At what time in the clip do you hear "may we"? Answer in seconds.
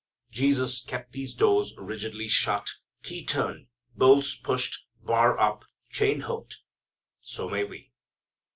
7.47-7.91